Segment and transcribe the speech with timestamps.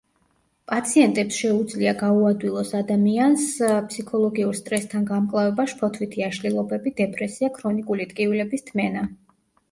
[0.69, 3.43] პაციენტებს შეუძლია გაუადვილოს ადამიანს
[3.89, 9.05] ფსიქოლოგიურ სტრესთან გამკლავება, შფოთვითი აშლილობები, დეპრესია, ქრონიკული ტკივილების თმენა.